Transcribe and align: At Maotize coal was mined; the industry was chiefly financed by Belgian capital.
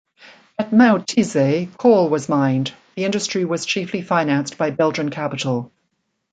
At 0.57 0.71
Maotize 0.71 1.67
coal 1.77 2.09
was 2.09 2.27
mined; 2.27 2.73
the 2.95 3.05
industry 3.05 3.45
was 3.45 3.67
chiefly 3.67 4.01
financed 4.01 4.57
by 4.57 4.71
Belgian 4.71 5.11
capital. 5.11 5.71